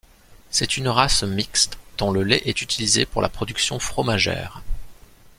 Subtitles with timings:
[0.49, 4.63] C'est une race mixte dont le lait est utilisé pour la production fromagère.